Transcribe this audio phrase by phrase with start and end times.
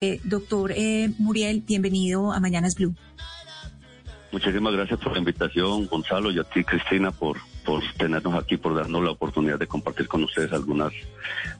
[0.00, 2.94] Eh, doctor eh, Muriel, bienvenido a Mañanas Blue.
[4.30, 8.76] Muchísimas gracias por la invitación, Gonzalo, y a ti, Cristina, por, por tenernos aquí, por
[8.76, 10.92] darnos la oportunidad de compartir con ustedes algunas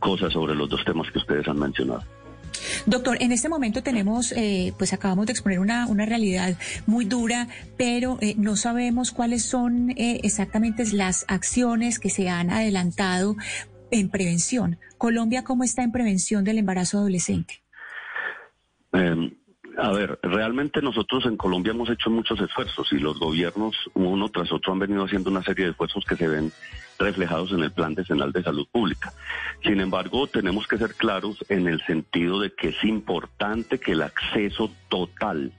[0.00, 2.02] cosas sobre los dos temas que ustedes han mencionado.
[2.84, 7.48] Doctor, en este momento tenemos, eh, pues acabamos de exponer una, una realidad muy dura,
[7.78, 13.34] pero eh, no sabemos cuáles son eh, exactamente las acciones que se han adelantado
[13.90, 14.78] en prevención.
[14.98, 17.62] Colombia, ¿cómo está en prevención del embarazo adolescente?
[18.96, 19.30] Em,
[19.76, 24.50] a ver, realmente nosotros en Colombia hemos hecho muchos esfuerzos y los gobiernos uno tras
[24.50, 26.50] otro han venido haciendo una serie de esfuerzos que se ven
[26.98, 29.12] reflejados en el Plan Decenal de Salud Pública.
[29.62, 34.00] Sin embargo, tenemos que ser claros en el sentido de que es importante que el
[34.00, 35.52] acceso total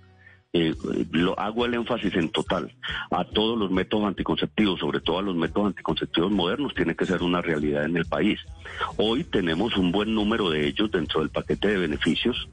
[0.54, 0.73] eh,
[1.12, 2.73] lo hago el énfasis en total
[3.12, 7.22] a todos los métodos anticonceptivos, sobre todo a los métodos anticonceptivos modernos, tiene que ser
[7.22, 8.40] una realidad en el país.
[8.95, 12.50] Hoy tenemos un buen número de ellos dentro del paquete de beneficios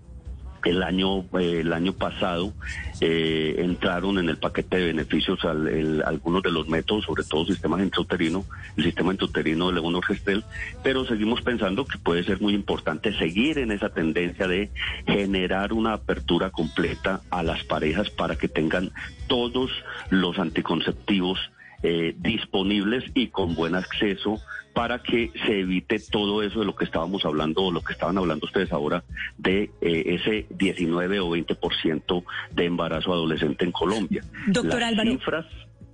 [0.65, 2.53] el año eh, el año pasado
[3.01, 8.45] eh, entraron en el paquete de beneficios algunos de los métodos, sobre todo sistemas intrauterino,
[8.77, 10.45] el sistema intrauterino de León Gestel,
[10.83, 14.71] pero seguimos pensando que puede ser muy importante seguir en esa tendencia de
[15.07, 18.93] generar una apertura completa a las parejas para que tengan
[19.27, 19.71] todos
[20.11, 21.39] los anticonceptivos
[21.87, 24.41] eh, disponibles y con buen acceso
[24.73, 28.17] para que se evite todo eso de lo que estábamos hablando o lo que estaban
[28.17, 29.05] hablando ustedes ahora
[29.37, 34.25] de eh, ese 19 o 20% de embarazo adolescente en Colombia.
[34.47, 35.19] Doctor Álvaro.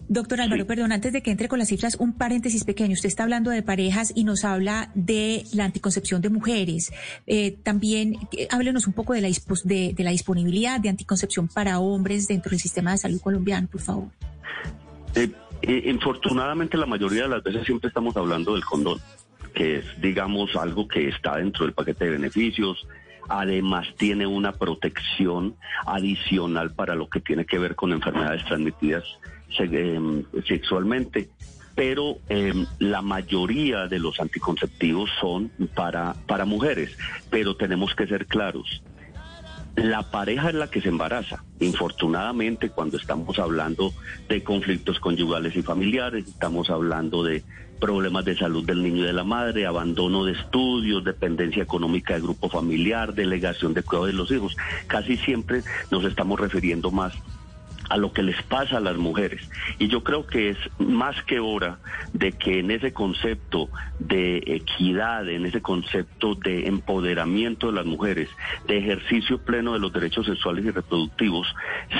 [0.08, 2.94] Doctor Álvaro, perdón, antes de que entre con las cifras, un paréntesis pequeño.
[2.94, 6.92] Usted está hablando de parejas y nos habla de la anticoncepción de mujeres.
[7.26, 8.16] Eh, también
[8.50, 12.60] háblenos un poco de la, de, de la disponibilidad de anticoncepción para hombres dentro del
[12.60, 14.08] sistema de salud colombiano, por favor.
[15.14, 18.98] Eh, eh, infortunadamente la mayoría de las veces siempre estamos hablando del condón,
[19.54, 22.86] que es, digamos, algo que está dentro del paquete de beneficios.
[23.28, 25.54] Además tiene una protección
[25.86, 29.04] adicional para lo que tiene que ver con enfermedades transmitidas
[29.58, 31.30] em, sexualmente
[31.74, 36.94] pero em, la mayoría de los anticonceptivos son para, para mujeres,
[37.30, 38.82] pero tenemos que ser claros.
[39.76, 41.44] La pareja es la que se embaraza.
[41.60, 43.92] Infortunadamente, cuando estamos hablando
[44.28, 47.44] de conflictos conyugales y familiares, estamos hablando de
[47.80, 52.24] problemas de salud del niño y de la madre, abandono de estudios, dependencia económica del
[52.24, 54.56] grupo familiar, delegación de cuidado de los hijos.
[54.86, 57.14] Casi siempre nos estamos refiriendo más
[57.90, 59.42] a lo que les pasa a las mujeres.
[59.78, 61.78] Y yo creo que es más que hora
[62.12, 63.68] de que en ese concepto
[63.98, 68.30] de equidad, en ese concepto de empoderamiento de las mujeres,
[68.66, 71.52] de ejercicio pleno de los derechos sexuales y reproductivos,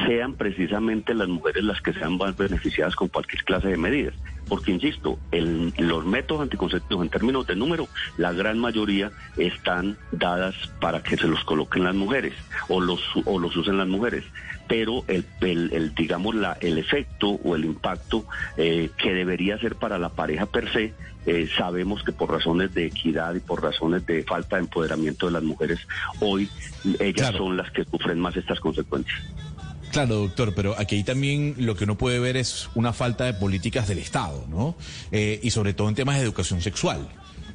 [0.07, 4.15] sean precisamente las mujeres las que sean más beneficiadas con cualquier clase de medidas
[4.51, 7.87] porque insisto, los métodos anticonceptivos en términos de número,
[8.19, 12.35] la gran mayoría están dadas para que se los coloquen las mujeres
[12.69, 14.25] o los, o los usen las mujeres,
[14.67, 18.25] pero el, el, digamos, la, el efecto o el impacto
[18.57, 20.95] eh, que debería ser para la pareja per se,
[21.27, 25.33] eh, sabemos que por razones de equidad y por razones de falta de empoderamiento de
[25.33, 25.79] las mujeres,
[26.19, 26.49] hoy
[26.99, 29.23] ellas son las que sufren más estas consecuencias.
[29.93, 33.89] Claro, doctor, pero aquí también lo que uno puede ver es una falta de políticas
[33.89, 34.77] del Estado, ¿no?
[35.11, 37.09] Eh, y sobre todo en temas de educación sexual.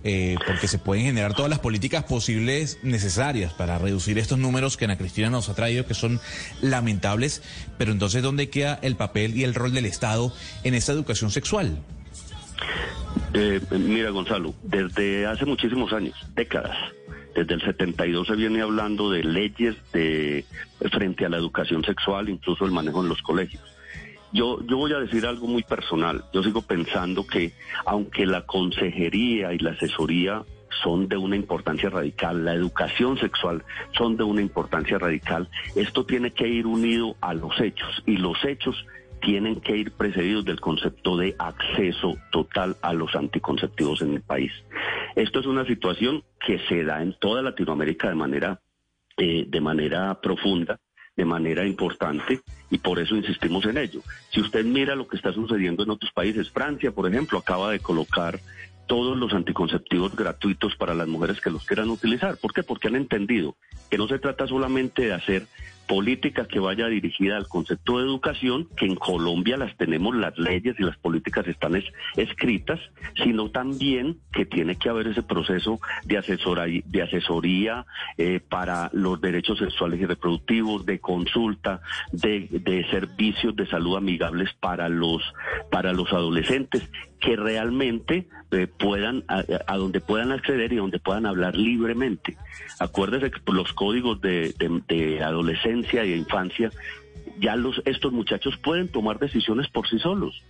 [0.07, 4.85] Eh, porque se pueden generar todas las políticas posibles necesarias para reducir estos números que
[4.85, 6.19] Ana Cristina nos ha traído, que son
[6.61, 7.41] lamentables,
[7.79, 10.31] pero entonces, ¿dónde queda el papel y el rol del Estado
[10.63, 11.79] en esta educación sexual?
[13.33, 16.77] Eh, mira, Gonzalo, desde hace muchísimos años, décadas,
[17.35, 20.45] desde el 72 se viene hablando de leyes de
[20.91, 23.63] frente a la educación sexual, incluso el manejo en los colegios.
[24.31, 26.25] Yo, yo voy a decir algo muy personal.
[26.33, 27.51] Yo sigo pensando que
[27.85, 30.43] aunque la consejería y la asesoría
[30.81, 33.63] son de una importancia radical, la educación sexual
[33.97, 38.43] son de una importancia radical, esto tiene que ir unido a los hechos y los
[38.43, 38.85] hechos
[39.21, 44.51] tienen que ir precedidos del concepto de acceso total a los anticonceptivos en el país.
[45.15, 48.61] Esto es una situación que se da en toda Latinoamérica de manera,
[49.17, 50.79] eh, de manera profunda,
[51.15, 54.01] de manera importante, y por eso insistimos en ello.
[54.31, 57.79] Si usted mira lo que está sucediendo en otros países, Francia, por ejemplo, acaba de
[57.79, 58.39] colocar
[58.87, 62.37] todos los anticonceptivos gratuitos para las mujeres que los quieran utilizar.
[62.37, 62.63] ¿Por qué?
[62.63, 63.55] Porque han entendido
[63.89, 65.47] que no se trata solamente de hacer
[65.87, 70.75] política que vaya dirigida al concepto de educación, que en Colombia las tenemos, las leyes
[70.79, 71.81] y las políticas están
[72.15, 72.79] escritas,
[73.23, 77.85] sino también que tiene que haber ese proceso de, asesoría, de asesoría
[78.17, 84.49] eh, para los derechos sexuales y reproductivos, de consulta, de, de servicios de salud amigables
[84.59, 85.21] para los,
[85.69, 86.89] para los adolescentes
[87.19, 92.37] que realmente eh, puedan, a, donde puedan acceder y donde puedan hablar libremente.
[92.79, 94.53] Acuérdese que los códigos de,
[95.79, 96.69] y de infancia,
[97.39, 100.43] ya los, estos muchachos pueden tomar decisiones por sí solos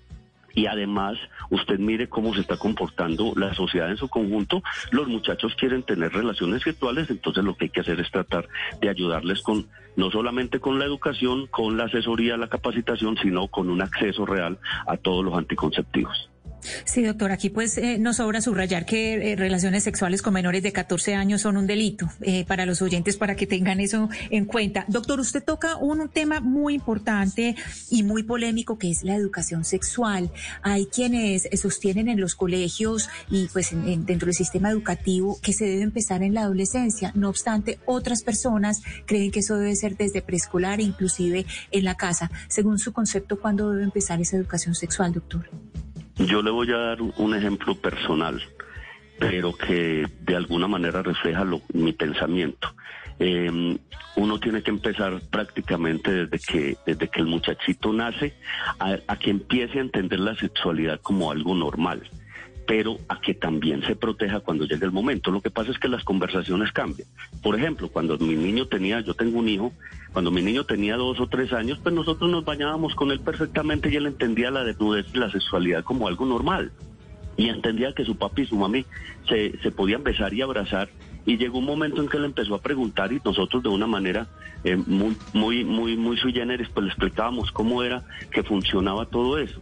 [0.55, 1.17] y además
[1.49, 6.13] usted mire cómo se está comportando la sociedad en su conjunto, los muchachos quieren tener
[6.13, 8.47] relaciones sexuales, entonces lo que hay que hacer es tratar
[8.81, 9.67] de ayudarles con
[9.97, 14.57] no solamente con la educación, con la asesoría, la capacitación, sino con un acceso real
[14.87, 16.29] a todos los anticonceptivos.
[16.83, 20.71] Sí, doctor, aquí pues eh, nos sobra subrayar que eh, relaciones sexuales con menores de
[20.71, 24.85] 14 años son un delito eh, para los oyentes para que tengan eso en cuenta.
[24.87, 27.55] Doctor, usted toca un, tema muy importante
[27.89, 30.31] y muy polémico que es la educación sexual.
[30.61, 35.81] Hay quienes sostienen en los colegios y pues dentro del sistema educativo que se debe
[35.81, 37.11] empezar en la adolescencia.
[37.15, 41.95] No obstante, otras personas creen que eso debe ser desde preescolar e inclusive en la
[41.95, 42.29] casa.
[42.49, 45.49] Según su concepto, ¿cuándo debe empezar esa educación sexual, doctor?
[46.17, 48.41] Yo le voy a dar un ejemplo personal,
[49.19, 52.73] pero que de alguna manera refleja mi pensamiento.
[53.19, 53.77] Em,
[54.15, 58.33] uno tiene que empezar prácticamente desde que, desde que el muchachito nace
[58.79, 62.01] a que empiece a entender la sexualidad como algo normal
[62.67, 65.31] pero a que también se proteja cuando llegue el momento.
[65.31, 67.07] Lo que pasa es que las conversaciones cambian.
[67.41, 69.71] Por ejemplo, cuando mi niño tenía, yo tengo un hijo,
[70.11, 73.89] cuando mi niño tenía dos o tres años, pues nosotros nos bañábamos con él perfectamente
[73.89, 76.71] y él entendía la desnudez y la sexualidad como algo normal.
[77.37, 78.85] Y entendía que su papi y su mami
[79.27, 80.89] se, se podían besar y abrazar
[81.25, 84.27] y llegó un momento en que él empezó a preguntar y nosotros de una manera
[84.63, 89.37] eh, muy muy muy muy sui generis pues le explicábamos cómo era que funcionaba todo
[89.37, 89.61] eso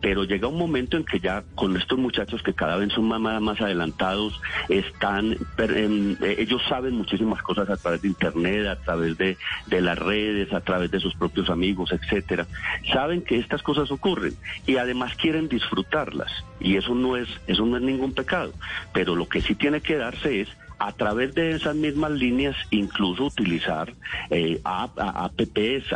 [0.00, 3.40] pero llega un momento en que ya con estos muchachos que cada vez son más,
[3.40, 4.38] más adelantados,
[4.68, 9.80] están, em, eh, ellos saben muchísimas cosas a través de internet, a través de, de
[9.80, 12.46] las redes, a través de sus propios amigos, etcétera.
[12.92, 14.34] Saben que estas cosas ocurren
[14.66, 16.30] y además quieren disfrutarlas
[16.60, 18.52] y eso no es, eso no es ningún pecado.
[18.92, 20.48] Pero lo que sí tiene que darse es
[20.78, 23.92] a través de esas mismas líneas incluso utilizar
[24.30, 25.94] eh, APPs,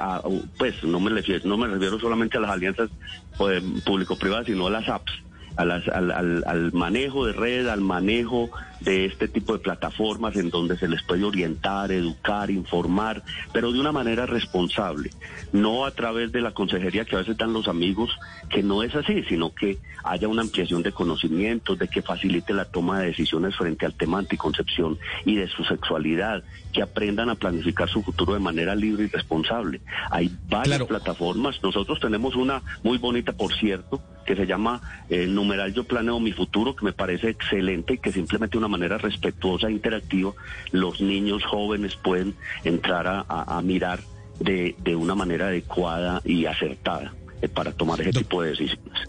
[0.57, 2.91] pues no me, refiero, no me refiero solamente a las alianzas
[3.37, 5.13] pues, público-privadas, sino a las apps
[5.59, 8.49] al, al, manejo de red, al manejo
[8.81, 13.23] de este tipo de plataformas en donde se les puede orientar, educar, informar,
[13.53, 15.11] pero de una manera responsable,
[15.53, 18.11] no a través de la consejería que a veces dan los amigos,
[18.49, 22.65] que no es así, sino que haya una ampliación de conocimientos, de que facilite la
[22.65, 26.43] toma de decisiones frente al tema anticoncepción y de su sexualidad,
[26.73, 29.81] que aprendan a planificar su futuro de manera libre y responsable.
[30.11, 35.73] Hay varias plataformas, nosotros tenemos una muy bonita, por cierto, que se llama eh, Numeral
[35.73, 39.69] Yo Planeo Mi Futuro, que me parece excelente y que simplemente de una manera respetuosa
[39.69, 40.33] e interactiva
[40.73, 42.35] los niños jóvenes pueden
[42.65, 44.01] entrar a, mirar
[44.39, 49.09] de, de, una manera adecuada y acertada eh, para tomar ese tipo de decisiones.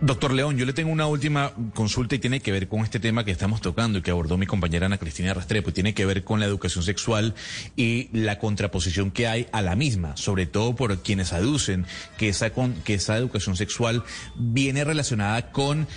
[0.00, 3.24] Doctor León, yo le tengo una última consulta y tiene que ver con este tema
[3.24, 6.38] que estamos tocando y que abordó mi compañera Ana Cristina Rastrepo, tiene que ver con
[6.38, 7.34] la educación sexual
[7.74, 11.84] y la contraposición que hay a la misma, sobre todo por quienes aducen
[12.16, 12.50] que esa,
[12.84, 14.04] que esa educación sexual
[14.36, 15.88] viene relacionada con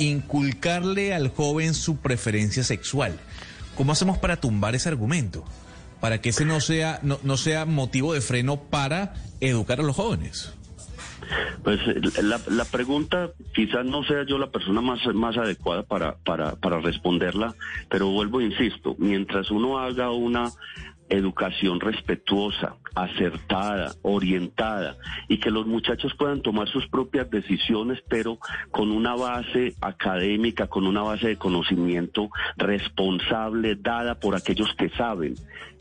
[0.00, 3.16] inculcarle al joven su preferencia sexual.
[3.76, 5.44] ¿Cómo hacemos para tumbar ese argumento?
[6.00, 9.94] Para que ese no sea, no, no sea motivo de freno para educar a los
[9.94, 10.52] jóvenes.
[11.62, 16.56] Pues eh, la, pregunta quizás no sea yo la persona más, más adecuada para, para,
[16.56, 17.54] para responderla,
[17.88, 20.50] pero vuelvo, insisto, mientras uno haga una
[21.10, 24.96] educación respetuosa, acertada, orientada
[25.28, 28.38] y que los muchachos puedan tomar sus propias decisiones, pero
[28.70, 35.34] con una base académica, con una base de conocimiento responsable dada por aquellos que saben,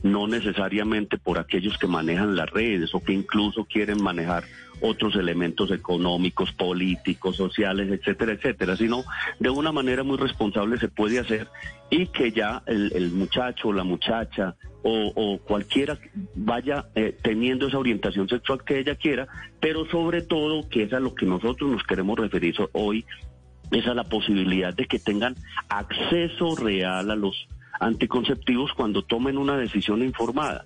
[0.03, 4.43] no necesariamente por aquellos que manejan las redes o que incluso quieren manejar
[4.81, 9.03] otros elementos económicos, políticos, sociales, etcétera, etcétera, sino
[9.39, 11.48] de una manera muy responsable se puede hacer
[11.89, 16.00] y que ya el, muchacho o la muchacha o, cualquiera
[16.36, 19.27] vaya eh, teniendo esa orientación sexual que ella quiera,
[19.59, 23.05] pero sobre todo, que es a lo que nosotros nos queremos referir hoy,
[23.71, 25.36] es a la posibilidad de que tengan
[25.67, 27.48] acceso real a los
[27.79, 30.65] anticonceptivos cuando tomen una decisión informada,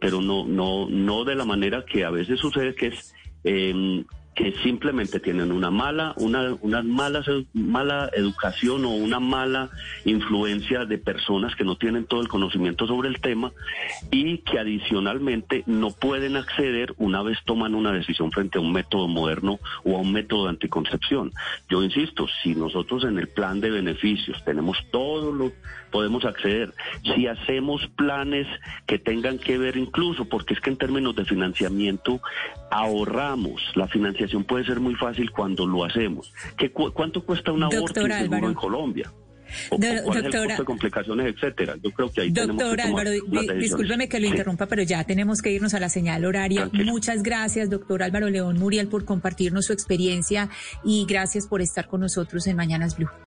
[0.00, 3.14] pero no, no, no de la manera que a veces sucede que es
[3.44, 7.22] Em, que simplemente tienen una mala, una, una mala,
[7.52, 9.70] mala educación o una mala
[10.04, 13.52] influencia de personas que no tienen todo el conocimiento sobre el tema
[14.10, 19.06] y que adicionalmente no pueden acceder una vez toman una decisión frente a un método
[19.06, 21.32] moderno o a un método de anticoncepción.
[21.68, 25.52] Yo insisto, si nosotros en el plan de beneficios tenemos todo lo
[25.90, 26.74] podemos acceder,
[27.14, 28.48] si hacemos planes
[28.84, 32.20] que tengan que ver incluso, porque es que en términos de financiamiento
[32.72, 36.32] ahorramos, la financiación puede ser muy fácil cuando lo hacemos.
[36.56, 39.12] ¿Qué, ¿Cuánto cuesta un aborto en Colombia?
[39.70, 41.76] O, de complicaciones, etcétera.
[41.82, 43.10] Yo creo que ahí Doctor Álvaro,
[43.58, 46.68] discúlpeme que lo interrumpa, pero ya tenemos que irnos a la señal horaria.
[46.72, 50.48] Muchas gracias, doctor Álvaro León Muriel, por compartirnos su experiencia
[50.82, 53.10] y gracias por estar con nosotros en Mañanas Blue.